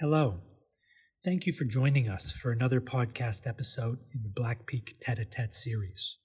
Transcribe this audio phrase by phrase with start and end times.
[0.00, 0.40] Hello.
[1.22, 5.52] Thank you for joining us for another podcast episode in the Blackpeak Tete a Tete
[5.52, 6.16] series.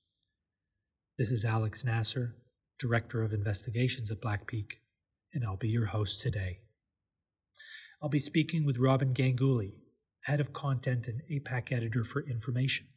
[1.18, 2.38] This is Alex Nasser,
[2.80, 4.76] Director of Investigations at Blackpeak,
[5.34, 6.60] and I'll be your host today.
[8.02, 9.74] I'll be speaking with Robin Ganguly,
[10.22, 12.88] Head of Content and APAC Editor for Inframation.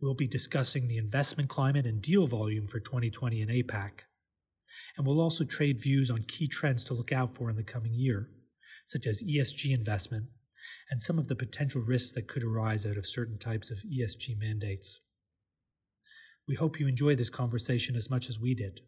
[0.00, 3.90] We'll be discussing the investment climate and deal volume for 2020 in APAC,
[4.96, 7.94] and we'll also trade views on key trends to look out for in the coming
[7.94, 8.28] year,
[8.86, 10.26] such as ESG investment
[10.90, 14.38] and some of the potential risks that could arise out of certain types of ESG
[14.38, 15.00] mandates.
[16.48, 18.80] We hope you enjoy this conversation as much as we did.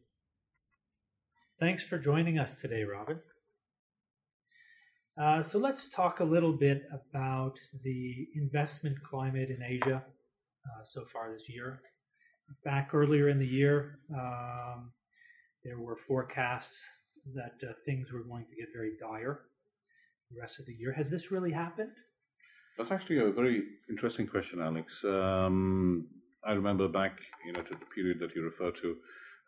[1.60, 3.20] Thanks for joining us today, Robin.
[5.16, 11.04] Uh, so let's talk a little bit about the investment climate in Asia uh, so
[11.04, 11.82] far this year.
[12.64, 14.92] Back earlier in the year, um,
[15.62, 16.96] there were forecasts
[17.34, 19.42] that uh, things were going to get very dire
[20.32, 20.92] the rest of the year.
[20.92, 21.92] Has this really happened?
[22.78, 25.04] That's actually a very interesting question, Alex.
[25.04, 26.08] Um,
[26.44, 28.96] I remember back, you know, to the period that you refer to,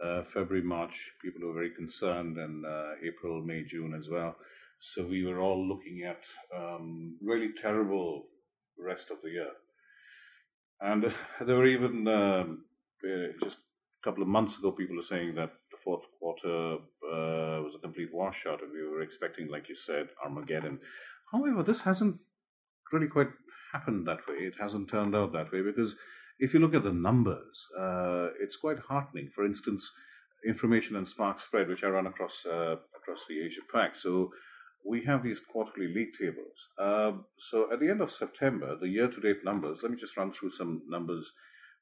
[0.03, 4.37] uh, February, March, people were very concerned, and uh, April, May, June as well.
[4.79, 6.25] So we were all looking at
[6.55, 8.27] um, really terrible
[8.79, 9.53] rest of the year,
[10.81, 11.05] and
[11.47, 12.65] there were even um,
[13.05, 15.53] uh, just a couple of months ago, people were saying that
[15.85, 20.81] fourth quarter uh, was a complete washout, and we were expecting, like you said, Armageddon.
[21.33, 22.17] However, this hasn't
[22.93, 23.31] really quite
[23.73, 24.37] happened that way.
[24.37, 25.97] It hasn't turned out that way because
[26.39, 29.31] if you look at the numbers, uh, it's quite heartening.
[29.35, 29.93] For instance,
[30.49, 33.97] Inframation and Sparkspread, which I run across uh, across the Asia Pac.
[33.97, 34.31] So
[34.85, 36.69] we have these quarterly league tables.
[36.79, 39.83] Uh, so at the end of September, the year-to-date numbers.
[39.83, 41.33] Let me just run through some numbers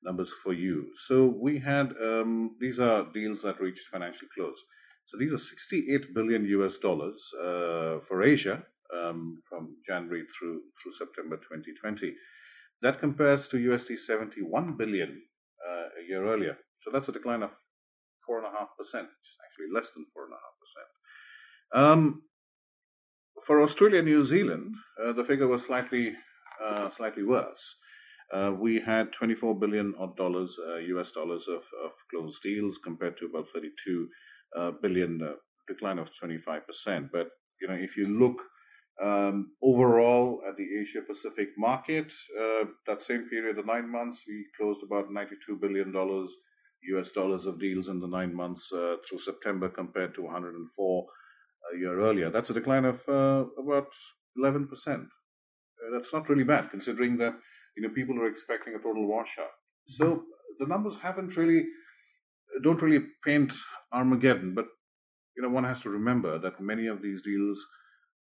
[0.03, 0.89] numbers for you.
[1.07, 4.59] So we had um, these are deals that reached financial close.
[5.07, 8.63] So these are 68 billion US dollars uh, for Asia
[8.97, 12.15] um, from January through through September 2020.
[12.83, 15.23] That compares to USD 71 billion
[15.69, 16.57] uh, a year earlier.
[16.83, 17.51] So that's a decline of
[18.27, 20.91] four and a half percent, which is actually less than four and a half percent.
[21.75, 22.23] Um,
[23.47, 26.15] for Australia and New Zealand, uh, the figure was slightly
[26.63, 27.77] uh, slightly worse.
[28.33, 30.57] Uh, we had 24 billion odd dollars,
[30.89, 34.09] US uh, dollars of, of closed deals compared to about 32
[34.59, 35.33] uh, billion, uh,
[35.69, 37.11] decline of 25%.
[37.13, 37.29] But
[37.61, 38.41] you know, if you look
[39.03, 42.13] um, overall at the Asia Pacific market,
[42.87, 46.35] that same period, the nine months, we closed about 92 billion dollars
[46.95, 51.07] US dollars of deals in the nine months through September compared to 104
[51.73, 52.31] a year earlier.
[52.31, 53.89] That's a decline of uh, about
[54.39, 54.69] 11%.
[54.89, 55.05] Uh,
[55.93, 57.35] that's not really bad, considering that
[57.77, 59.55] you know people are expecting a total washout.
[59.89, 60.25] So
[60.59, 61.65] the numbers haven't really
[62.63, 63.53] don't really paint
[63.93, 64.67] Armageddon, but
[65.37, 67.65] you know one has to remember that many of these deals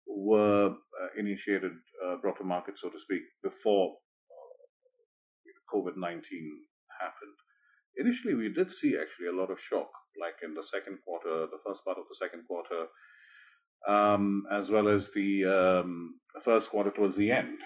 [0.08, 1.72] were uh, initiated,
[2.06, 3.96] uh, brought to market, so to speak, before
[4.32, 6.50] uh, COVID nineteen
[7.00, 7.38] happened.
[7.98, 9.90] Initially, we did see actually a lot of shock,
[10.20, 12.88] like in the second quarter, the first part of the second quarter
[13.88, 17.60] um, as well as the um, first quarter towards the end.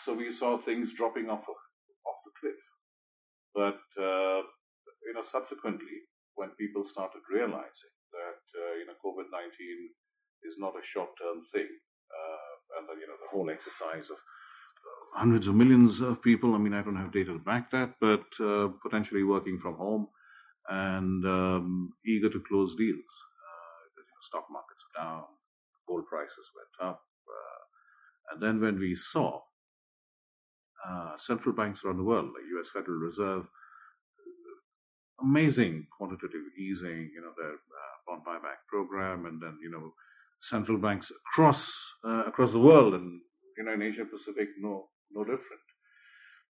[0.00, 2.60] So we saw things dropping off off the cliff.
[3.54, 4.40] But uh,
[5.06, 9.90] you know, subsequently, when people started realizing that uh, you know COVID nineteen
[10.42, 14.16] is not a short term thing, uh, and then you know the whole exercise of
[15.14, 16.54] hundreds of millions of people.
[16.54, 20.08] I mean, I don't have data to back that, but uh, potentially working from home
[20.68, 23.12] and um, eager to close deals.
[23.44, 25.24] Uh, you know, stock markets are down,
[25.86, 27.02] gold prices went up.
[27.28, 29.49] Uh, and then when we saw uh,
[31.20, 32.70] central banks around the world, like U.S.
[32.70, 33.46] Federal Reserve,
[35.22, 39.92] amazing quantitative easing, you know, their uh, bond buyback program, and then you know,
[40.40, 41.72] central banks across
[42.04, 43.20] uh, across the world, and
[43.58, 45.62] you know, in Asia Pacific, no no different.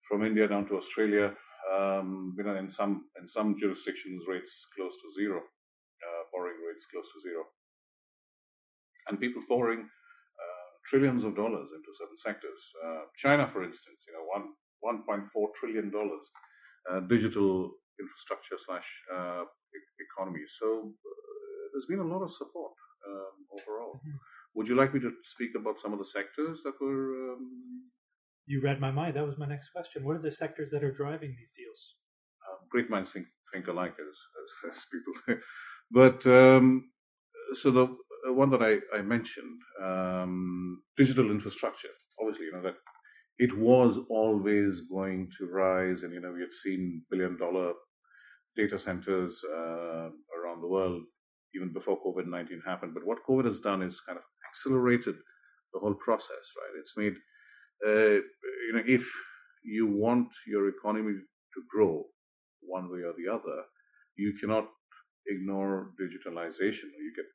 [0.10, 1.36] From India down to Australia,
[1.74, 6.86] um, you know, in some in some jurisdictions, rates close to zero, uh, borrowing rates
[6.92, 7.44] close to zero
[9.08, 9.90] and people pouring
[10.86, 12.62] trillions of dollars into certain sectors.
[12.86, 16.26] Uh, China, for instance, you know, one one point four trillion dollars
[16.90, 19.44] uh, digital infrastructure slash uh,
[20.00, 20.42] economy.
[20.48, 22.74] So uh, there's been a lot of support
[23.08, 23.96] um, overall.
[23.98, 24.18] Mm-hmm.
[24.56, 27.34] Would you like me to speak about some of the sectors that were?
[27.34, 27.90] Um...
[28.46, 29.16] you read my mind.
[29.16, 30.04] That was my next question.
[30.04, 31.96] What are the sectors that are driving these deals?
[32.46, 35.34] Uh, great minds think think alike, as, as, as people say.
[35.92, 36.92] But um,
[37.54, 37.88] so the
[38.28, 41.90] one that I, I mentioned, um, digital infrastructure.
[42.20, 42.76] Obviously, you know that
[43.40, 47.74] it was always going to rise, and you know we had seen billion dollar
[48.56, 51.04] data centers uh, around the world
[51.56, 52.94] even before COVID nineteen happened.
[52.94, 55.16] But what COVID has done is kind of accelerated
[55.74, 56.80] the whole process, right?
[56.80, 57.16] It's made,
[57.88, 58.22] uh,
[58.68, 59.10] you know, if
[59.64, 62.06] you want your economy to grow
[62.62, 63.64] one way or the other,
[64.18, 64.68] you cannot
[65.28, 67.26] ignore digitalization you get,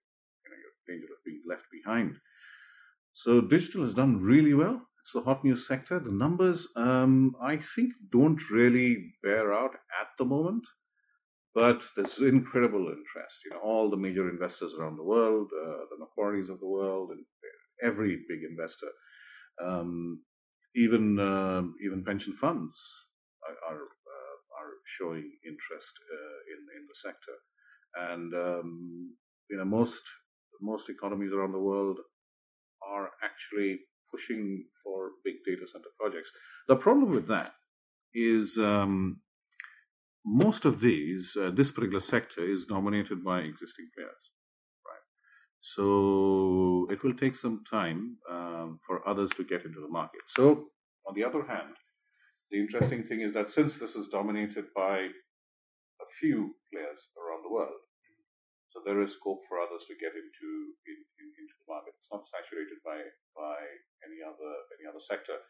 [0.43, 2.17] you know, you're in danger of being left behind.
[3.15, 4.89] So digital has done really well.
[5.01, 5.99] It's the hot news sector.
[6.01, 10.67] The numbers, um, I think, don't really bear out at the moment,
[11.55, 13.45] but there's incredible interest.
[13.45, 17.11] You know, all the major investors around the world, uh, the Macquarie's of the world,
[17.11, 17.25] and
[17.83, 18.89] every big investor,
[19.63, 20.23] um,
[20.75, 22.79] even uh, even pension funds
[23.49, 27.37] are are, uh, are showing interest uh, in in the sector,
[28.11, 29.17] and um,
[29.49, 30.03] you know most
[30.61, 31.99] most economies around the world
[32.87, 33.81] are actually
[34.11, 36.31] pushing for big data center projects.
[36.69, 37.53] The problem with that
[38.15, 39.21] is um,
[40.25, 44.25] most of these, uh, this particular sector is dominated by existing players.
[44.85, 45.07] Right?
[45.61, 50.23] So it will take some time um, for others to get into the market.
[50.27, 50.67] So,
[51.07, 51.75] on the other hand,
[52.51, 57.53] the interesting thing is that since this is dominated by a few players around the
[57.53, 57.81] world,
[58.77, 61.97] so there is scope for others to get into in, in, into the market.
[61.97, 63.01] It's not saturated by
[63.33, 63.57] by
[64.05, 65.41] any other any other sector.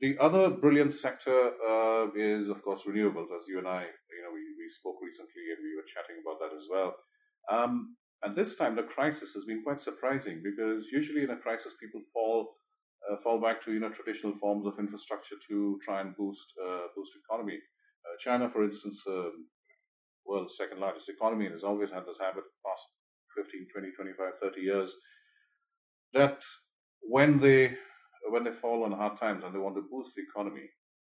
[0.00, 3.28] The other brilliant sector uh, is, of course, renewables.
[3.36, 6.40] As you and I, you know, we, we spoke recently and we were chatting about
[6.40, 6.96] that as well.
[7.52, 11.76] Um, and this time, the crisis has been quite surprising because usually in a crisis,
[11.76, 12.56] people fall
[13.04, 16.88] uh, fall back to you know traditional forms of infrastructure to try and boost uh,
[16.96, 17.58] boost economy.
[18.04, 19.48] Uh, China, for instance, um,
[20.30, 22.86] world's second largest economy and has always had this habit for the past
[23.36, 24.96] 15, 20, 25, 30 years
[26.12, 26.42] that
[27.02, 27.76] when they
[28.28, 30.68] when they fall on hard times and they want to boost the economy,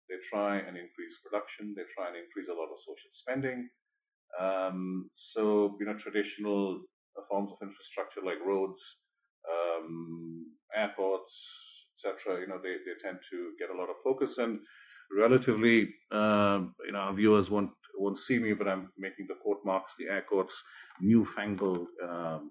[0.09, 3.69] they try and increase production, they try and increase a lot of social spending.
[4.41, 6.83] Um, so, you know, traditional
[7.29, 8.83] forms of infrastructure like roads,
[9.51, 14.61] um, airports, etc., you know, they, they tend to get a lot of focus and
[15.17, 19.62] relatively, uh, you know, our viewers won't won't see me, but I'm making the quote
[19.64, 20.62] marks, the air quotes,
[21.00, 22.50] newfangled um,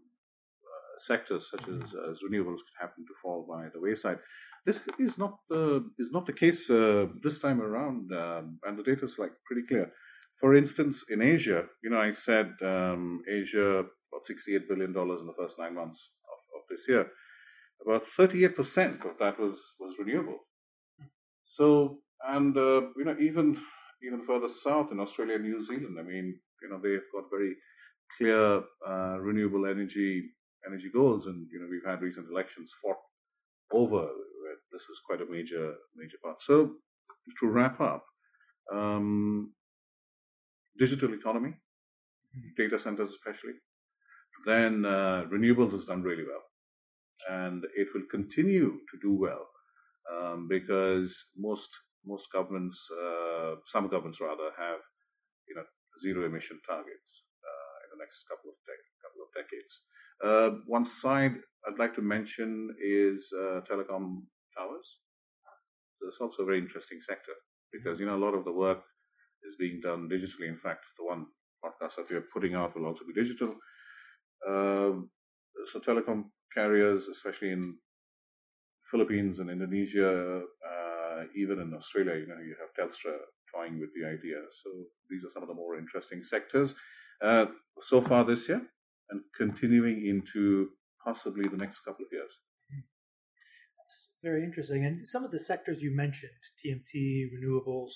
[0.71, 2.12] uh, sectors such as, mm-hmm.
[2.12, 4.19] as renewables could happen to fall by the wayside.
[4.65, 8.83] This is not the is not the case uh, this time around, um, and the
[8.83, 9.92] data is like pretty clear.
[10.39, 15.27] For instance, in Asia, you know, I said um, Asia about sixty-eight billion dollars in
[15.27, 17.07] the first nine months of, of this year.
[17.86, 20.39] About thirty-eight percent of that was was renewable.
[20.97, 21.07] Hmm.
[21.45, 23.57] So, and uh, you know, even
[24.06, 25.98] even further south in Australia and New Zealand.
[26.00, 27.56] I mean, you know, they've got very
[28.18, 30.24] clear uh, renewable energy
[30.68, 32.98] energy goals, and you know, we've had recent elections fought
[33.72, 34.07] over.
[34.72, 36.42] This was quite a major major part.
[36.42, 36.75] So,
[37.40, 38.06] to wrap up,
[38.74, 39.54] um,
[40.78, 42.50] digital economy, mm-hmm.
[42.57, 43.54] data centers especially,
[44.46, 46.44] then uh, renewables has done really well,
[47.30, 49.48] and it will continue to do well
[50.13, 51.69] um, because most
[52.06, 54.80] most governments, uh, some governments rather, have
[55.48, 55.66] you know
[56.02, 58.57] zero emission targets uh, in the next couple of
[59.04, 59.81] couple of decades.
[60.24, 61.36] Uh, one side
[61.68, 64.24] I'd like to mention is uh, telecom
[64.57, 65.00] towers.
[66.00, 67.34] So it's also a very interesting sector
[67.72, 68.84] because you know a lot of the work
[69.44, 70.48] is being done digitally.
[70.48, 71.25] In fact, the one
[71.63, 73.56] podcast that we are putting out will also be digital.
[74.48, 75.09] Um,
[75.66, 77.78] so telecom carriers, especially in
[78.85, 80.44] Philippines and Indonesia,
[81.16, 83.14] uh, even in Australia, you know, you have Telstra
[83.54, 84.38] toying with the idea.
[84.52, 84.69] So
[85.10, 86.76] these are some of the more interesting sectors
[87.22, 87.45] uh,
[87.81, 88.62] so far this year
[89.10, 90.69] and continuing into
[91.04, 92.31] possibly the next couple of years.
[93.78, 94.84] That's very interesting.
[94.84, 96.31] And some of the sectors you mentioned,
[96.66, 97.92] TMT, renewables,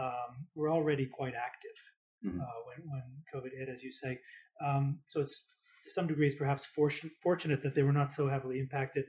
[0.00, 1.78] um, were already quite active
[2.24, 2.40] mm-hmm.
[2.40, 3.02] uh, when, when
[3.34, 4.20] COVID hit, as you say.
[4.64, 5.48] Um, so it's
[5.84, 9.06] to some degrees perhaps fortunate that they were not so heavily impacted.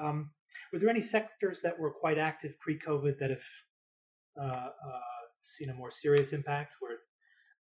[0.00, 0.30] Um,
[0.72, 3.48] were there any sectors that were quite active pre-COVID that have
[4.40, 5.00] uh, uh,
[5.38, 6.98] seen a more serious impact, where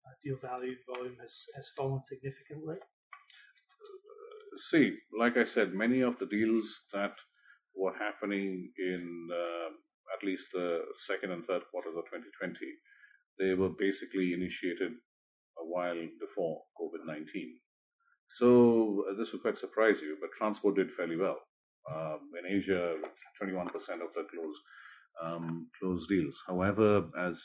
[0.07, 2.77] uh, deal value volume has, has fallen significantly?
[4.57, 7.13] See, like I said, many of the deals that
[7.75, 9.71] were happening in uh,
[10.17, 12.59] at least the second and third quarters of 2020,
[13.39, 14.93] they were basically initiated
[15.59, 17.59] a while before COVID 19.
[18.29, 21.39] So uh, this will quite surprise you, but transport did fairly well.
[21.95, 22.95] Um, in Asia,
[23.41, 23.67] 21%
[24.03, 24.63] of the closed
[25.23, 26.37] um, closed deals.
[26.47, 27.43] However, as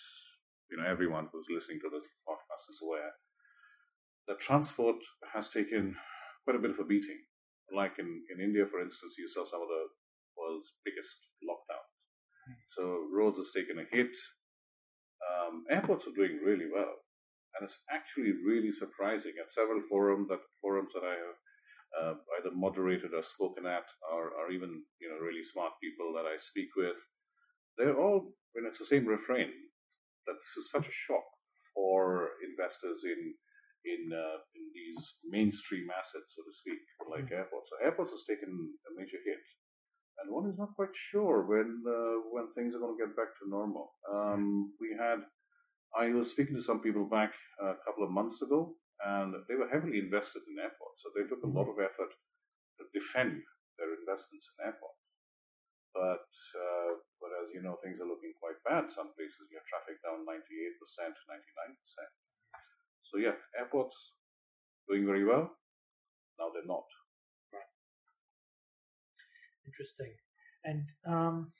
[0.69, 3.11] you know, everyone who's listening to this podcast is aware,
[4.27, 4.97] the transport
[5.33, 5.95] has taken
[6.43, 7.21] quite a bit of a beating.
[7.73, 9.85] Like in, in India, for instance, you saw some of the
[10.37, 11.91] world's biggest lockdowns.
[12.47, 12.59] Hmm.
[12.69, 14.15] So roads has taken a hit.
[15.21, 17.05] Um, airports are doing really well,
[17.55, 19.33] and it's actually really surprising.
[19.39, 21.37] At several forums that forums that I have
[21.99, 26.25] uh, either moderated or spoken at, or, or even you know really smart people that
[26.25, 26.97] I speak with,
[27.77, 29.51] they're all when it's the same refrain
[30.27, 31.25] that this is such a shock
[31.73, 33.33] for investors in
[33.83, 36.79] in uh, in these mainstream assets, so to speak,
[37.09, 37.33] like mm-hmm.
[37.33, 37.69] airports.
[37.69, 39.45] So airports has taken a major hit,
[40.19, 43.33] and one is not quite sure when uh, when things are going to get back
[43.39, 43.93] to normal.
[44.11, 45.25] Um, we had
[45.97, 49.69] I was speaking to some people back a couple of months ago, and they were
[49.69, 51.81] heavily invested in airports, so they took a lot mm-hmm.
[51.81, 52.11] of effort
[52.77, 53.41] to defend
[53.77, 55.01] their investments in airports.
[55.91, 58.87] But uh, but as you know, things are looking quite bad.
[58.87, 60.39] Some places you have traffic down 98%,
[60.79, 61.13] 99%.
[63.03, 64.15] So yeah, airports
[64.87, 65.51] doing very well.
[66.39, 66.87] Now they're not.
[67.51, 67.71] Right.
[69.67, 70.15] Interesting.
[70.63, 71.51] And um,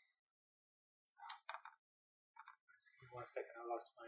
[3.12, 4.08] one second, I lost my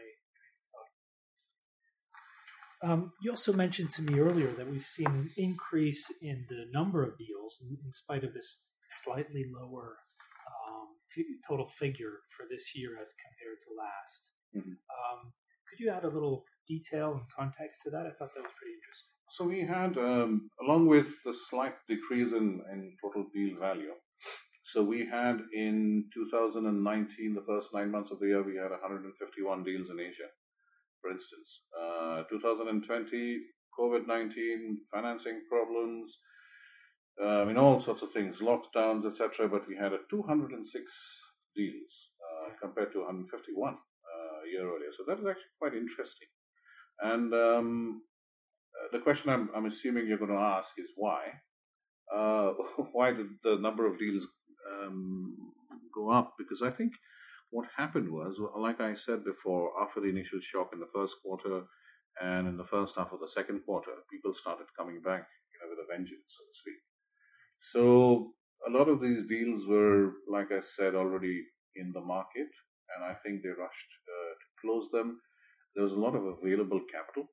[2.84, 7.02] um, you also mentioned to me earlier that we've seen an increase in the number
[7.02, 9.96] of deals in, in spite of this slightly lower
[10.68, 10.88] um,
[11.48, 14.32] total figure for this year as compared to last.
[14.56, 14.70] Mm-hmm.
[14.70, 15.32] Um,
[15.68, 18.06] could you add a little detail and context to that?
[18.06, 19.14] I thought that was pretty interesting.
[19.30, 23.94] So we had, um, along with the slight decrease in, in total deal value,
[24.64, 29.62] so we had in 2019, the first nine months of the year, we had 151
[29.62, 30.28] deals in Asia,
[31.04, 31.60] for instance.
[31.76, 33.38] Uh, 2020,
[33.78, 36.18] COVID 19, financing problems,
[37.22, 39.48] uh, I mean, all sorts of things, lockdowns, etc.
[39.48, 41.20] But we had a 206
[41.54, 44.90] deals uh, compared to 151 uh, a year earlier.
[44.96, 46.28] So that is actually quite interesting.
[47.00, 48.02] And um,
[48.74, 51.22] uh, the question I'm, I'm, assuming you're going to ask is why?
[52.12, 52.52] Uh,
[52.92, 54.26] why did the number of deals
[54.72, 55.36] um,
[55.94, 56.34] go up?
[56.38, 56.92] Because I think
[57.54, 61.56] what happened was, like I said before, after the initial shock in the first quarter
[62.20, 65.68] and in the first half of the second quarter, people started coming back, you know,
[65.70, 66.80] with a vengeance, so to speak.
[67.60, 68.34] So
[68.68, 71.36] a lot of these deals were, like I said, already
[71.76, 72.50] in the market,
[72.94, 75.20] and I think they rushed uh, to close them
[75.74, 77.28] there was a lot of available capital.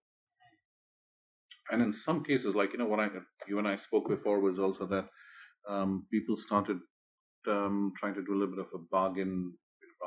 [1.71, 3.07] And in some cases, like, you know, what I,
[3.47, 5.07] you and I spoke before was also that
[5.69, 6.79] um, people started
[7.47, 9.53] um, trying to do a little bit of a bargain,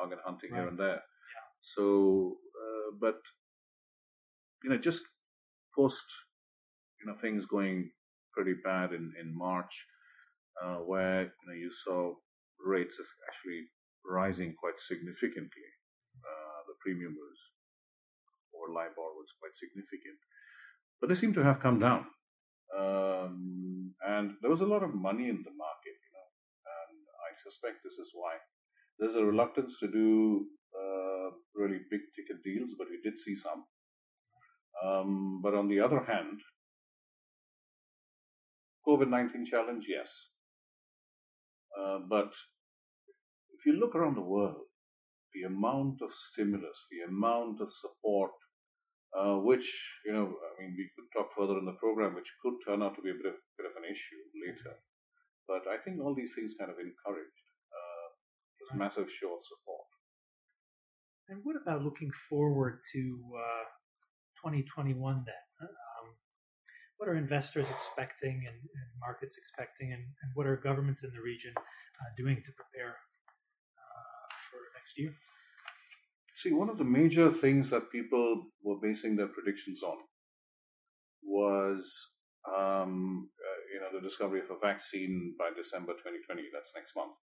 [0.05, 0.61] bargain hunting right.
[0.61, 1.01] here and there.
[1.01, 1.47] Yeah.
[1.61, 3.21] So, uh, but,
[4.63, 5.05] you know, just
[5.77, 6.05] post,
[7.01, 7.91] you know, things going
[8.33, 9.87] pretty bad in, in March,
[10.63, 12.15] uh, where, you know, you saw
[12.65, 13.63] rates actually
[14.05, 15.69] rising quite significantly.
[16.21, 17.39] Uh, the premium was
[18.55, 20.19] or LIBOR was quite significant.
[21.01, 22.07] But they seem to have come down.
[22.71, 26.29] Um, and there was a lot of money in the market, you know,
[26.65, 26.97] and
[27.27, 28.39] I suspect this is why.
[28.99, 33.65] There's a reluctance to do uh, really big ticket deals, but we did see some.
[34.85, 36.41] Um, but on the other hand,
[38.87, 40.31] COVID 19 challenge, yes.
[41.79, 42.33] Uh, but
[43.53, 44.67] if you look around the world,
[45.33, 48.31] the amount of stimulus, the amount of support
[49.15, 49.71] uh, which
[50.05, 52.97] you know, I mean, we could talk further in the program, which could turn out
[52.97, 54.75] to be a bit of, bit of an issue later.
[55.47, 57.44] But I think all these things kind of encouraged uh,
[58.75, 59.87] massive of support.
[61.29, 63.65] And what about looking forward to uh,
[64.45, 65.35] 2021 then?
[65.61, 66.15] Um,
[66.99, 71.21] what are investors expecting and, and markets expecting, and, and, what are governments in the
[71.21, 72.97] region uh, doing to prepare
[73.79, 75.15] uh, for next year?
[76.37, 79.97] See, one of the major things that people were basing their predictions on
[81.23, 82.11] was,
[82.47, 86.43] um, uh, you know, the discovery of a vaccine by December 2020.
[86.53, 87.15] That's next month.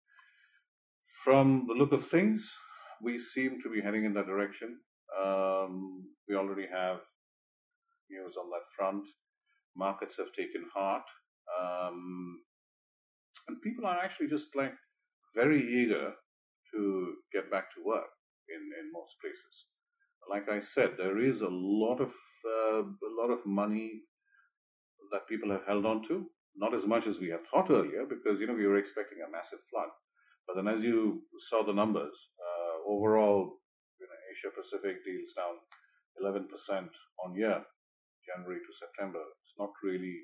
[1.24, 2.56] From the look of things,
[3.02, 4.78] we seem to be heading in that direction.
[5.22, 7.00] Um, we already have
[8.10, 9.06] news on that front.
[9.76, 11.02] Markets have taken heart.
[11.60, 12.40] Um,
[13.48, 14.72] and people are actually just like
[15.34, 16.14] very eager
[16.72, 18.10] to get back to work
[18.48, 19.66] in, in most places.
[20.28, 22.14] Like I said, there is a lot of
[22.46, 24.02] uh, a lot of money
[25.12, 26.26] that people have held on to.
[26.56, 29.30] Not as much as we had thought earlier, because you know we were expecting a
[29.30, 29.88] massive flood.
[30.50, 33.60] But then, as you saw the numbers, uh, overall,
[34.00, 35.62] you know, Asia Pacific deals down
[36.20, 36.88] 11%
[37.24, 37.62] on year,
[38.26, 39.22] January to September.
[39.42, 40.16] It's not really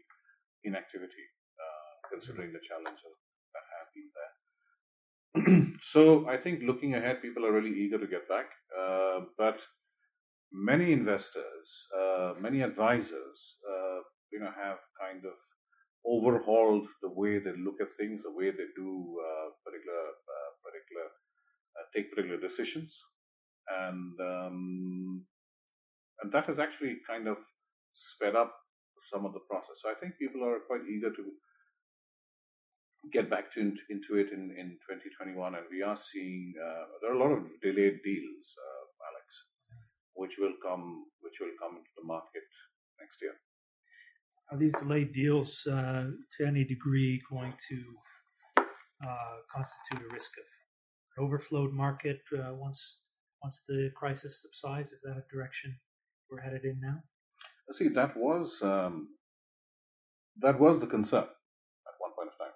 [0.64, 1.26] inactivity,
[1.62, 3.14] uh, considering the challenges
[3.54, 5.72] that have been there.
[5.82, 8.46] so I think looking ahead, people are really eager to get back.
[8.76, 9.64] Uh, but
[10.52, 14.00] many investors, uh, many advisors, uh,
[14.32, 15.38] you know, have kind of
[16.06, 20.02] overhauled the way they look at things, the way they do uh, particular,
[20.34, 21.06] uh, particular,
[21.76, 23.02] uh, take particular decisions,
[23.68, 25.24] and um,
[26.22, 27.38] and that has actually kind of
[27.90, 28.54] sped up
[29.00, 29.82] some of the process.
[29.82, 31.24] So I think people are quite eager to
[33.12, 37.14] get back to, into it in, in 2021, and we are seeing uh, there are
[37.14, 39.28] a lot of delayed deals, uh, Alex,
[40.14, 42.46] which will come which will come into the market
[43.00, 43.34] next year.
[44.50, 47.82] Are these delayed deals uh, to any degree going to
[49.04, 50.44] uh, constitute a risk of
[51.16, 53.00] an overflowed market uh, once
[53.42, 54.92] once the crisis subsides?
[54.92, 55.76] Is that a direction
[56.30, 57.02] we're headed in now?
[57.72, 59.08] See, that was um,
[60.40, 62.54] that was the concern at one point of time.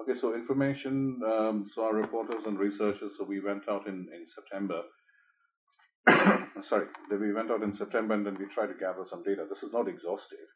[0.00, 1.20] Okay, so Inframation.
[1.22, 3.12] Um, so our reporters and researchers.
[3.18, 4.82] So we went out in in September.
[6.62, 9.44] sorry, we went out in September and then we tried to gather some data.
[9.48, 10.48] This is not exhaustive,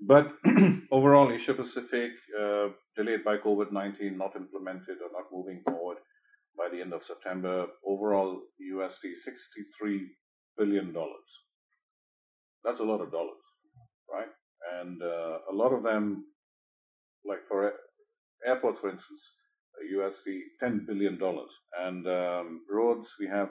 [0.00, 0.32] but
[0.92, 5.98] overall, Asia Pacific uh, delayed by COVID nineteen, not implemented or not moving forward
[6.56, 7.66] by the end of September.
[7.86, 10.08] Overall, USD sixty three
[10.58, 11.28] billion dollars.
[12.64, 13.42] That's a lot of dollars,
[14.12, 14.28] right?
[14.80, 16.26] And uh, a lot of them,
[17.24, 17.72] like for
[18.46, 19.34] airports, for instance,
[19.94, 23.48] USD ten billion dollars, and um, roads we have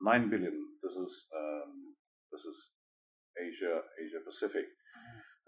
[0.00, 0.54] nine billion.
[0.82, 1.94] This is um,
[2.32, 2.56] this is
[3.38, 4.64] Asia Asia Pacific.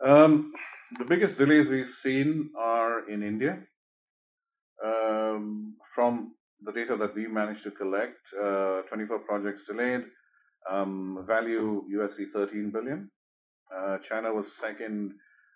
[0.05, 0.53] Um,
[0.99, 3.59] the biggest delays we've seen are in India.
[4.85, 10.05] Um, from the data that we managed to collect, uh, 24 projects delayed,
[10.71, 13.11] um, value USD 13 billion.
[13.75, 15.15] Uh, China was second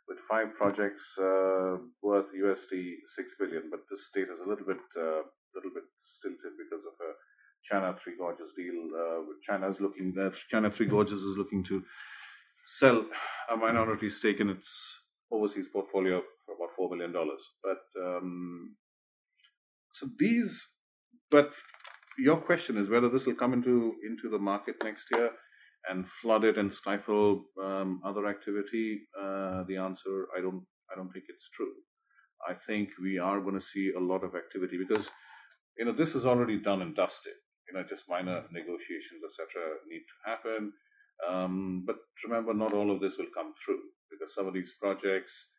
[0.09, 4.80] with five projects uh, worth USD 6 billion, but this data is a little bit,
[4.97, 5.23] uh,
[5.54, 7.12] little bit stilted because of a
[7.62, 8.88] China Three Gorges deal.
[8.97, 11.85] Uh, China is looking, uh, China Three Gorges is looking to
[12.70, 13.04] sell
[13.52, 14.70] a minority stake in its
[15.32, 17.42] overseas portfolio for about four billion dollars.
[17.62, 18.76] But um,
[19.92, 20.68] so these,
[21.30, 21.52] but
[22.16, 25.30] your question is whether this will come into into the market next year
[25.88, 29.00] and flood it and stifle um, other activity.
[29.20, 31.72] Uh, the answer, I don't, I don't think it's true.
[32.48, 35.10] I think we are going to see a lot of activity because
[35.76, 37.34] you know this is already done and dusted.
[37.68, 39.47] You know, just minor negotiations, etc.,
[39.88, 40.73] need to happen.
[41.28, 43.80] Um, but remember, not all of this will come through
[44.11, 45.50] because some of these projects,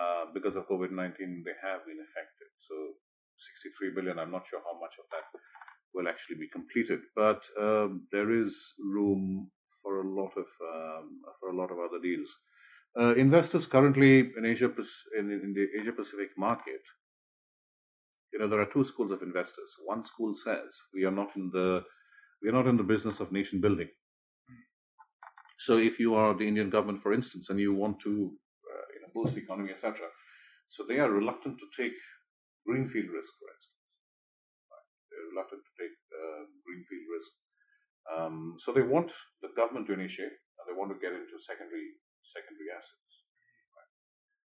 [0.00, 2.48] uh, because of COVID 19, they have been affected.
[2.60, 2.74] So
[3.38, 5.26] 63 billion, I'm not sure how much of that
[5.94, 9.50] will actually be completed, but um, there is room
[9.82, 12.28] for a lot of um, for a lot of other deals.
[12.98, 14.70] Uh, investors currently in Asia
[15.18, 16.82] in, in the Asia Pacific market,
[18.32, 19.76] you know, there are two schools of investors.
[19.84, 21.84] One school says we are not in the
[22.42, 23.88] we are not in the business of nation building.
[25.60, 28.32] So if you are the Indian government, for instance, and you want to
[28.72, 30.06] uh, you know, boost the economy, etc.,
[30.68, 31.92] so they are reluctant to take
[32.66, 33.84] greenfield risk, for instance.
[34.72, 34.88] Right?
[35.10, 37.30] They're reluctant to take uh, greenfield risk.
[38.08, 42.00] Um, so they want the government to initiate, and they want to get into secondary
[42.24, 43.12] secondary assets.
[43.76, 43.90] Right?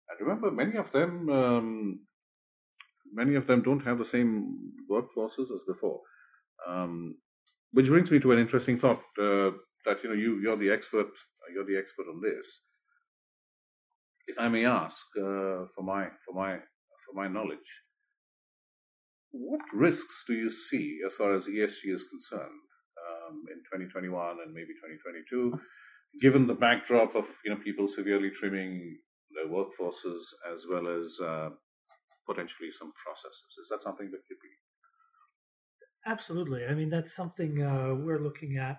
[0.09, 1.99] And remember, many of them um,
[3.13, 6.01] many of them don't have the same workforces as before.
[6.67, 7.17] Um,
[7.71, 9.03] which brings me to an interesting thought.
[9.21, 9.51] Uh,
[9.85, 11.07] that you know you you're the expert
[11.53, 12.61] you're the expert on this.
[14.27, 16.57] If I may ask, uh, for my for my
[17.05, 17.71] for my knowledge,
[19.31, 22.61] what risks do you see as far as ESG is concerned
[23.03, 25.59] um, in 2021 and maybe 2022,
[26.21, 28.97] given the backdrop of you know people severely trimming
[29.35, 30.21] their workforces
[30.53, 31.49] as well as uh,
[32.27, 33.51] potentially some processes?
[33.61, 34.53] Is that something that could be?
[36.05, 36.65] Absolutely.
[36.65, 38.77] I mean, that's something uh, we're looking at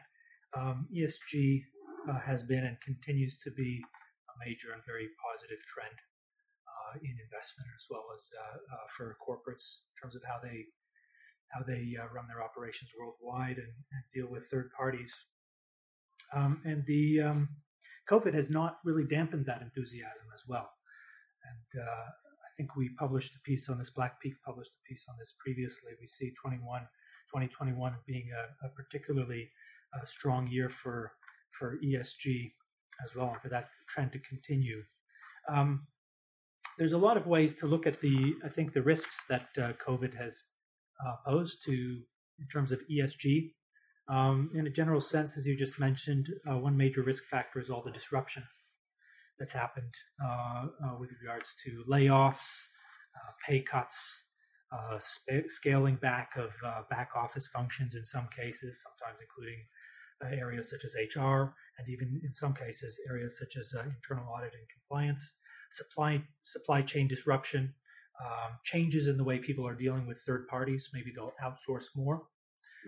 [0.56, 1.64] um, ESG
[2.08, 3.82] uh, has been and continues to be
[4.28, 5.94] a major and very positive trend
[6.68, 10.66] uh, in investment as well as uh, uh for corporates in terms of how they
[11.48, 15.14] how they uh, run their operations worldwide and, and deal with third parties.
[16.34, 17.48] Um, and the um,
[18.10, 20.70] COVID has not really dampened that enthusiasm as well.
[21.44, 23.92] And I think we published a piece on this.
[23.92, 25.92] Blackpeak published a piece on this previously.
[26.00, 26.80] We see 21,
[27.30, 29.50] 2021 being a, a particularly
[30.02, 31.12] a strong year for
[31.58, 32.52] for ESG
[33.04, 34.82] as well, and for that trend to continue.
[35.48, 35.86] Um,
[36.78, 39.72] there's a lot of ways to look at the, I think, the risks that uh,
[39.86, 40.46] COVID has
[41.04, 43.52] uh, posed to in terms of ESG.
[44.08, 47.70] Um, in a general sense, as you just mentioned, uh, one major risk factor is
[47.70, 48.44] all the disruption
[49.38, 52.66] that's happened uh, uh, with regards to layoffs,
[53.16, 54.24] uh, pay cuts,
[54.98, 56.52] sp- scaling back of
[56.90, 59.64] back office functions in some cases, sometimes including
[60.32, 64.52] areas such as HR, and even in some cases areas such as uh, internal audit
[64.54, 65.34] and compliance,
[65.70, 67.74] supply supply chain disruption,
[68.20, 70.90] um, changes in the way people are dealing with third parties.
[70.92, 72.22] Maybe they'll outsource more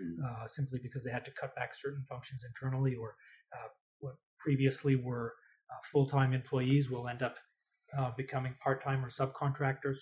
[0.01, 0.23] mm.
[0.23, 3.15] uh, simply because they had to cut back certain functions internally, or
[3.53, 3.67] uh,
[3.99, 5.33] what previously were
[5.69, 7.35] uh, full-time employees will end up
[7.97, 9.97] uh, becoming part-time or subcontractors.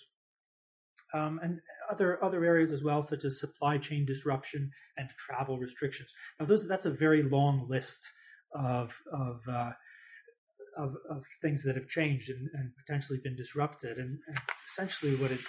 [1.16, 6.14] Um, and other other areas as well, such as supply chain disruption and travel restrictions.
[6.38, 8.12] Now, those that's a very long list
[8.54, 9.72] of of uh,
[10.76, 13.96] of, of, things that have changed and, and potentially been disrupted.
[13.96, 15.40] And, and, essentially, what it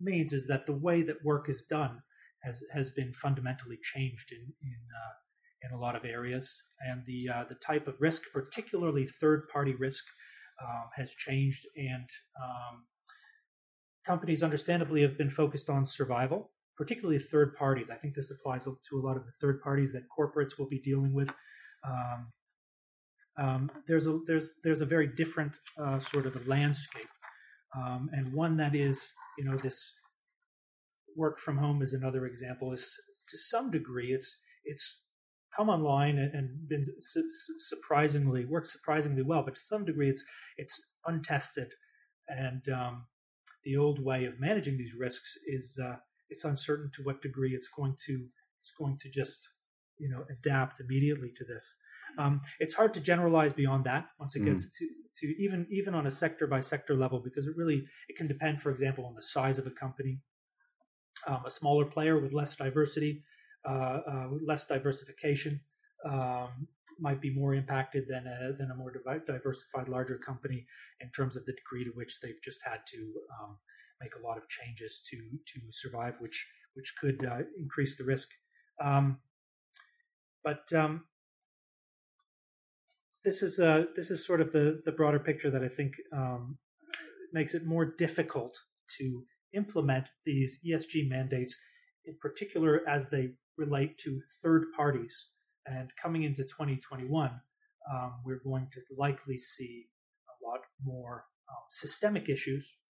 [0.00, 2.02] means is that the way that work is done
[2.42, 5.14] has has been fundamentally changed in in uh,
[5.62, 9.74] in a lot of areas, and the uh, the type of risk, particularly third party
[9.74, 10.04] risk,
[10.62, 11.66] um, has changed.
[11.76, 12.08] And
[12.42, 12.84] um,
[14.06, 17.90] companies, understandably, have been focused on survival, particularly third parties.
[17.90, 20.78] I think this applies to a lot of the third parties that corporates will be
[20.78, 21.30] dealing with.
[21.84, 22.32] Um,
[23.38, 27.08] um, there's a there's there's a very different uh, sort of a landscape,
[27.76, 29.94] um, and one that is you know this
[31.14, 32.72] work from home is another example.
[32.72, 35.02] Is to some degree it's it's
[35.54, 40.24] come online and, and been su- surprisingly worked surprisingly well, but to some degree it's
[40.56, 41.72] it's untested,
[42.28, 43.04] and um,
[43.66, 45.96] the old way of managing these risks is uh,
[46.30, 48.26] it's uncertain to what degree it's going to
[48.60, 49.40] it's going to just
[49.98, 51.76] you know adapt immediately to this.
[52.16, 54.78] Um, it's hard to generalize beyond that once it gets mm.
[54.78, 54.88] to,
[55.20, 58.62] to even even on a sector by sector level because it really it can depend,
[58.62, 60.20] for example, on the size of a company.
[61.26, 63.24] Um, a smaller player with less diversity,
[63.68, 65.60] uh, uh, less diversification,
[66.06, 68.92] um, might be more impacted than a than a more
[69.26, 70.66] diversified larger company
[71.00, 73.58] in terms of the degree to which they've just had to um,
[74.00, 78.30] make a lot of changes to to survive, which which could uh, increase the risk.
[78.82, 79.18] Um,
[80.44, 81.04] but um,
[83.24, 86.58] this is uh, this is sort of the the broader picture that I think um,
[87.32, 88.56] makes it more difficult
[88.98, 91.58] to implement these ESG mandates,
[92.04, 95.28] in particular as they relate to third parties.
[95.66, 97.40] And coming into 2021,
[97.90, 99.86] um, we're going to likely see
[100.28, 102.80] a lot more um, systemic issues,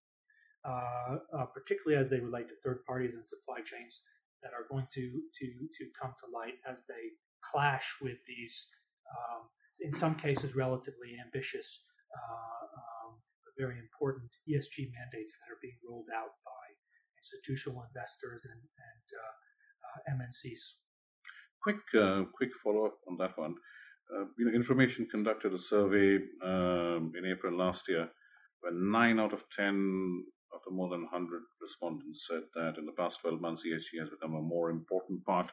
[0.65, 4.03] uh, uh, particularly as they relate to third parties and supply chains,
[4.43, 5.47] that are going to to
[5.79, 8.69] to come to light as they clash with these
[9.11, 9.49] um,
[9.81, 12.65] in some cases, relatively ambitious, uh,
[13.07, 16.65] um, but very important ESG mandates that are being rolled out by
[17.19, 19.33] institutional investors and, and uh,
[19.85, 20.86] uh MNCs.
[21.67, 23.57] Quick, uh, quick follow up on that one.
[24.09, 28.09] Uh, you know, Inframation conducted a survey um, in April last year,
[28.61, 30.23] where nine out of ten
[30.55, 34.09] of the more than 100 respondents said that in the past 12 months, ESG has
[34.11, 35.51] become a more important part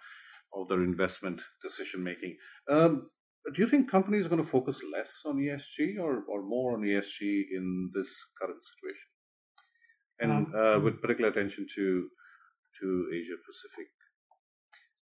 [0.55, 2.37] of their investment decision making.
[2.69, 3.09] Um,
[3.51, 6.83] do you think companies are going to focus less on ESG or, or more on
[6.83, 9.09] ESG in this current situation?
[10.19, 12.07] And um, uh, with particular attention to
[12.81, 13.87] to Asia Pacific.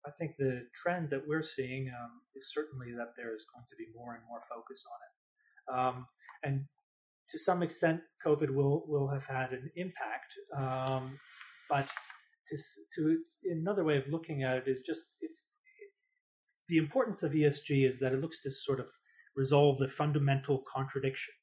[0.05, 3.75] I think the trend that we're seeing um, is certainly that there is going to
[3.75, 5.13] be more and more focus on it.
[5.77, 6.07] Um,
[6.43, 6.65] and
[7.29, 10.33] to some extent, COVID will will have had an impact.
[10.55, 11.19] Um,
[11.69, 11.87] but
[12.47, 12.57] to,
[12.95, 15.49] to another way of looking at it is just it's
[16.67, 18.89] the importance of ESG is that it looks to sort of
[19.35, 21.33] resolve the fundamental contradiction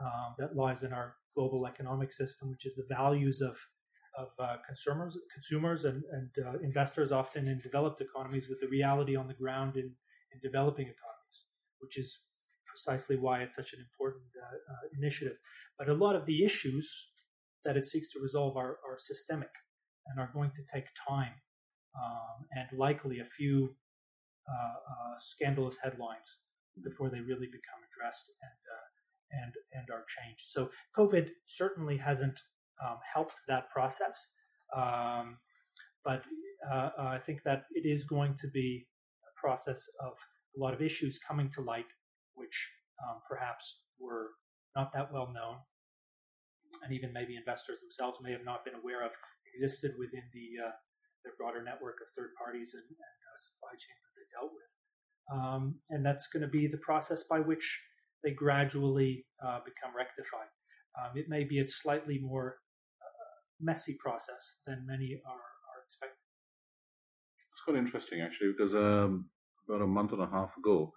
[0.00, 3.56] um, that lies in our global economic system, which is the values of
[4.16, 9.16] of uh, consumers, consumers and, and uh, investors, often in developed economies, with the reality
[9.16, 9.92] on the ground in,
[10.32, 11.38] in developing economies,
[11.80, 12.20] which is
[12.66, 15.36] precisely why it's such an important uh, uh initiative.
[15.78, 17.12] But a lot of the issues
[17.64, 19.50] that it seeks to resolve are, are systemic
[20.06, 21.34] and are going to take time
[21.96, 23.76] um, and likely a few
[24.48, 26.38] uh, uh, scandalous headlines
[26.84, 28.52] before they really become addressed and
[29.32, 30.42] and and are changed.
[30.42, 32.40] So COVID certainly hasn't
[32.84, 34.32] um, helped that process,
[34.74, 35.38] um,
[36.04, 36.22] but
[36.70, 38.86] uh, I think that it is going to be
[39.24, 40.14] a process of
[40.56, 41.86] a lot of issues coming to light,
[42.34, 42.72] which
[43.06, 44.30] um, perhaps were
[44.74, 45.56] not that well known,
[46.82, 49.12] and even maybe investors themselves may have not been aware of
[49.52, 50.72] existed within the uh,
[51.24, 54.70] their broader network of third parties and, and uh, supply chains that they dealt with.
[55.26, 57.82] Um, and that's going to be the process by which
[58.22, 60.50] they gradually uh, become rectified.
[60.94, 62.65] Um, it may be a slightly more uh,
[63.60, 66.16] messy process than many are, are expecting.
[67.52, 69.30] It's quite interesting, actually, because um,
[69.68, 70.92] about a month and a half ago,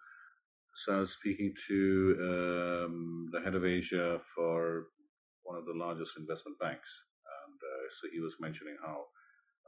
[0.76, 4.88] so I was speaking to um, the head of Asia for
[5.44, 6.90] one of the largest investment banks,
[7.46, 9.06] and uh, so he was mentioning how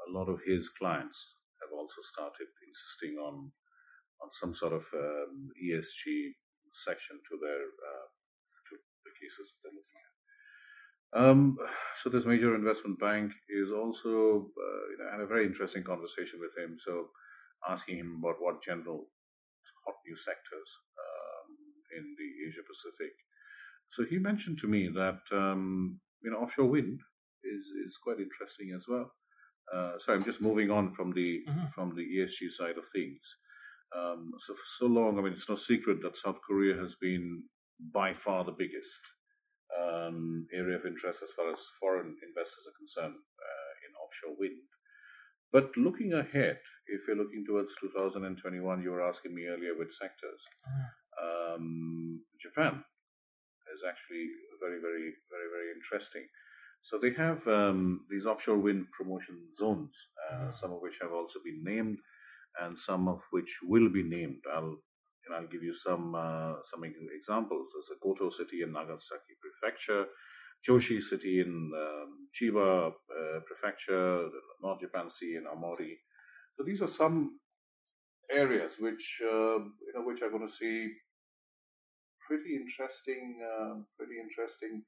[0.07, 3.51] a lot of his clients have also started insisting on
[4.21, 6.37] on some sort of um, ESG
[6.71, 8.07] section to their uh,
[8.69, 10.10] to the cases they're looking at.
[11.13, 11.57] Um,
[11.95, 15.83] so this major investment bank is also, uh, you know, I had a very interesting
[15.83, 16.77] conversation with him.
[16.79, 17.09] So
[17.69, 19.07] asking him about what general
[19.85, 21.49] hot new sectors um,
[21.97, 23.13] in the Asia Pacific
[23.91, 27.01] So he mentioned to me that um, you know offshore wind
[27.43, 29.11] is is quite interesting as well.
[29.73, 31.67] Uh, so I'm just moving on from the mm-hmm.
[31.75, 33.21] from the ESG side of things.
[33.97, 37.43] Um, so for so long, I mean, it's no secret that South Korea has been
[37.93, 39.01] by far the biggest
[39.79, 44.61] um, area of interest as far as foreign investors are concerned uh, in offshore wind.
[45.51, 50.41] But looking ahead, if you're looking towards 2021, you were asking me earlier which sectors.
[50.67, 51.55] Mm.
[51.55, 52.83] Um, Japan
[53.75, 54.27] is actually
[54.61, 56.25] very, very, very, very interesting.
[56.81, 59.93] So they have um, these offshore wind promotion zones,
[60.31, 60.55] uh, mm.
[60.55, 61.97] some of which have also been named,
[62.61, 64.41] and some of which will be named.
[64.53, 64.77] I'll
[65.31, 67.67] and I'll give you some uh, some examples.
[67.73, 70.05] There's a Goto city in Nagasaki Prefecture,
[70.67, 74.27] Choshi City in um, Chiba uh, Prefecture,
[74.61, 75.95] North Japan Sea in Aomori.
[76.57, 77.39] So these are some
[78.29, 80.89] areas which uh, you know which are going to see
[82.27, 84.83] pretty interesting, uh, pretty interesting,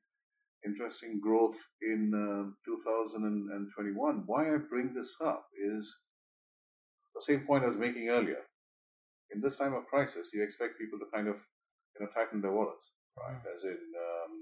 [0.66, 4.24] interesting growth in uh, 2021.
[4.26, 5.96] Why I bring this up is
[7.16, 8.44] the same point I was making earlier.
[9.34, 11.36] In this time of crisis, you expect people to kind of
[11.94, 13.42] you know tighten their wallets, right?
[13.42, 13.56] Mm.
[13.56, 14.34] As in um,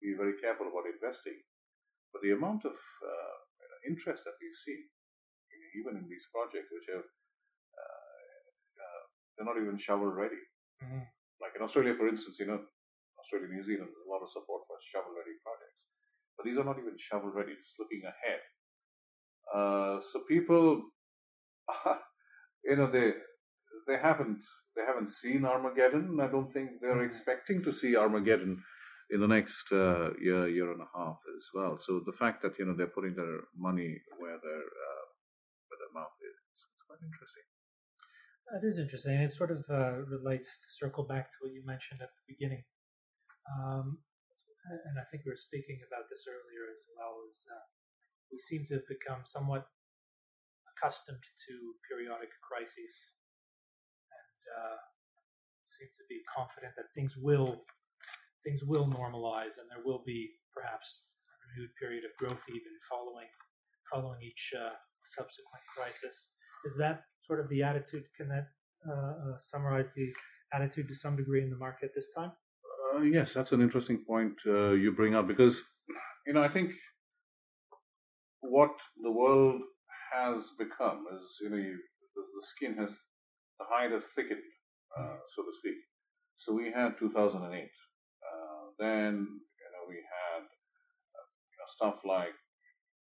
[0.00, 1.38] be very careful about investing.
[2.12, 3.36] But the amount of uh,
[3.88, 4.86] interest that we've seen,
[5.80, 8.44] even in these projects, which are uh,
[8.78, 9.02] uh,
[9.34, 10.38] they're not even shovel ready.
[10.78, 11.02] Mm-hmm.
[11.42, 12.62] Like in Australia, for instance, you know,
[13.18, 15.90] Australia, New Zealand, there's a lot of support for shovel ready projects,
[16.38, 17.58] but these are not even shovel ready.
[17.58, 18.42] Just looking ahead.
[19.50, 20.82] Uh, so people,
[22.64, 23.18] you know, they
[23.86, 24.44] they haven't
[24.76, 26.18] they haven't seen Armageddon.
[26.20, 27.06] I don't think they're mm-hmm.
[27.06, 28.62] expecting to see Armageddon
[29.10, 31.78] in the next uh, year, year and a half as well.
[31.78, 35.04] So the fact that you know they're putting their money where their uh,
[35.68, 37.46] where their mouth is, it's quite interesting.
[38.52, 39.14] That is interesting.
[39.20, 42.64] It sort of uh, relates to circle back to what you mentioned at the beginning,
[43.46, 44.00] um,
[44.66, 47.24] and I think we were speaking about this earlier as well.
[47.28, 47.66] Is uh,
[48.32, 49.68] we seem to have become somewhat
[50.74, 53.14] accustomed to periodic crises,
[54.52, 54.78] uh,
[55.64, 57.64] seem to be confident that things will
[58.44, 63.28] things will normalize and there will be perhaps a renewed period of growth even following
[63.92, 66.32] following each uh, subsequent crisis.
[66.64, 68.04] Is that sort of the attitude?
[68.16, 68.48] Can that
[68.88, 70.12] uh, uh, summarize the
[70.52, 72.32] attitude to some degree in the market this time?
[72.94, 75.62] Uh, yes, that's an interesting point uh, you bring up because
[76.26, 76.72] you know I think
[78.40, 79.60] what the world
[80.12, 81.78] has become is you know you,
[82.14, 82.96] the, skin has
[83.58, 84.42] the hide has thickened,
[84.98, 85.76] uh, so to speak.
[86.38, 87.70] So we had 2008
[88.78, 92.34] then you know we had uh, you know, stuff like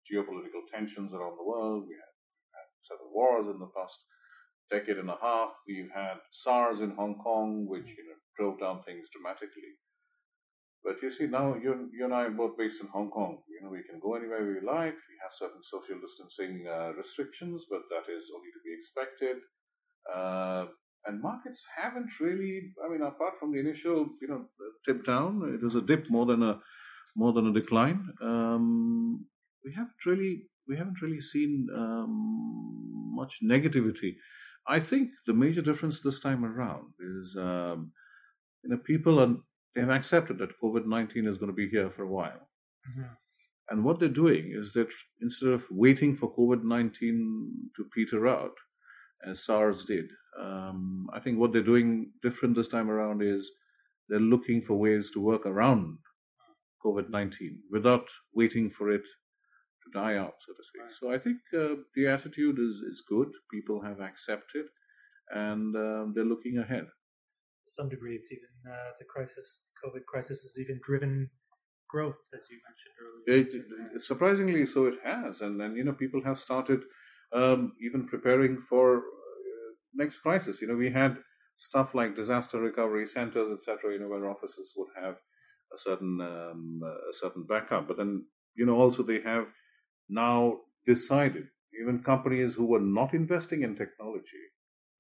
[0.04, 1.84] geopolitical tensions around the world.
[1.88, 2.14] We had,
[2.52, 3.98] had several wars in the past
[4.70, 5.52] decade and a half.
[5.66, 9.78] We've had SARS in Hong Kong, which you know drove down things dramatically.
[10.84, 13.40] But you see, now you, you and I are both based in Hong Kong.
[13.48, 14.92] You know, we can go anywhere we like.
[14.92, 19.40] We have certain social distancing uh, restrictions, but that is only to be expected.
[20.12, 20.66] Uh,
[21.06, 22.72] and markets haven't really.
[22.84, 24.46] I mean, apart from the initial, you know,
[24.86, 26.60] tip down, it was a dip more than a
[27.16, 28.08] more than a decline.
[28.22, 29.26] Um,
[29.64, 34.14] we haven't really we haven't really seen um, much negativity.
[34.66, 37.92] I think the major difference this time around is, um,
[38.62, 39.36] you know, people are
[39.74, 42.48] they have accepted that COVID nineteen is going to be here for a while.
[42.88, 43.12] Mm-hmm.
[43.70, 48.52] And what they're doing is that instead of waiting for COVID 19 to peter out,
[49.24, 50.06] as SARS did,
[50.40, 53.50] um, I think what they're doing different this time around is
[54.08, 55.98] they're looking for ways to work around
[56.84, 60.82] COVID 19 without waiting for it to die out, so to speak.
[60.82, 60.92] Right.
[60.92, 63.28] So I think uh, the attitude is, is good.
[63.50, 64.66] People have accepted
[65.30, 66.84] and um, they're looking ahead.
[66.84, 71.30] To some degree, it's even uh, the crisis, COVID crisis has even driven
[71.88, 73.40] growth, as you mentioned earlier.
[73.40, 75.40] It, it, surprisingly, so it has.
[75.40, 76.82] And then, you know, people have started
[77.32, 79.02] um, even preparing for
[79.94, 80.60] next crisis.
[80.60, 81.18] You know, we had
[81.56, 83.92] stuff like disaster recovery centers, etc.
[83.92, 85.16] You know, where offices would have
[85.74, 89.46] a certain um, a certain backup, but then you know also they have
[90.08, 91.46] now decided
[91.80, 94.44] even companies who were not investing in technology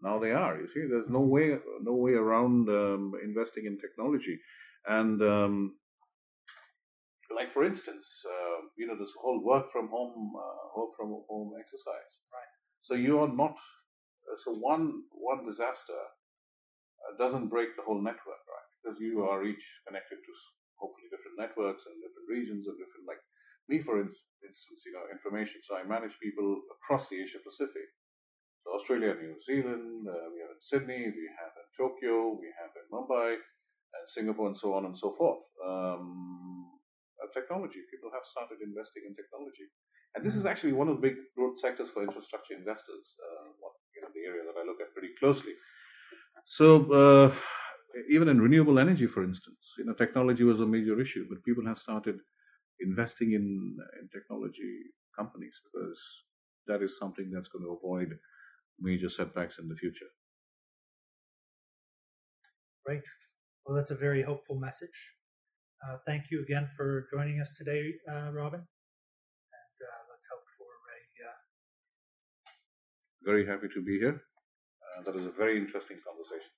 [0.04, 0.60] now they are.
[0.60, 4.38] You see, there's no way no way around um, investing in technology,
[4.86, 5.76] and um,
[7.34, 11.52] like for instance, uh, you know, this whole work from home uh, work from home
[11.60, 12.12] exercise.
[12.32, 12.52] Right.
[12.82, 13.56] So you are not
[14.44, 16.00] so one one disaster
[17.04, 18.68] uh, doesn't break the whole network, right?
[18.80, 20.32] Because you are each connected to
[20.80, 23.22] hopefully different networks and different regions and different like
[23.68, 25.64] me, for instance, you know, Inframation.
[25.64, 27.88] So I manage people across the Asia Pacific.
[28.62, 32.72] So Australia, New Zealand, uh, we have in Sydney, we have in Tokyo, we have
[32.76, 35.44] in Mumbai, and Singapore, and so on and so forth.
[35.64, 36.53] Um, uh,
[37.34, 39.66] technology, people have started investing in technology,
[40.14, 43.06] and this is actually one of the big growth sectors for infrastructure investors.
[43.18, 43.50] Uh,
[43.94, 45.54] you know, the area that I look at pretty closely.
[46.44, 47.34] So uh,
[48.10, 51.66] even in renewable energy, for instance, you know, technology was a major issue, but people
[51.66, 52.18] have started
[52.80, 54.80] investing in, in technology
[55.16, 56.24] companies because
[56.66, 58.18] that is something that's going to avoid
[58.80, 60.10] major setbacks in the future.
[62.86, 63.02] Right.
[63.64, 65.14] Well, that's a very hopeful message.
[65.84, 68.60] Uh, thank you again for joining us today, uh, Robin.
[68.60, 71.00] And uh, let's hope for a.
[71.28, 71.36] Uh,
[73.22, 74.22] very happy to be here.
[74.80, 76.50] Uh, that is a very interesting conversation.